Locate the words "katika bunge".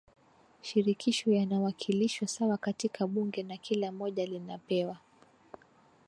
2.57-3.43